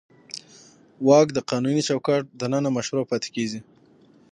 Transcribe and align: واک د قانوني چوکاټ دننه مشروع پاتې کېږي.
واک 1.07 1.27
د 1.33 1.37
قانوني 1.49 1.81
چوکاټ 1.89 2.23
دننه 2.41 2.69
مشروع 2.77 3.05
پاتې 3.11 3.29
کېږي. 3.35 3.59